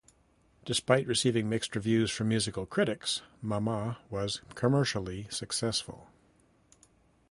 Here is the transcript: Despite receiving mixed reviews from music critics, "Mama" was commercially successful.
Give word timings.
Despite 0.65 1.05
receiving 1.05 1.47
mixed 1.47 1.75
reviews 1.75 2.09
from 2.09 2.29
music 2.29 2.55
critics, 2.71 3.21
"Mama" 3.39 3.99
was 4.09 4.41
commercially 4.55 5.27
successful. 5.29 6.07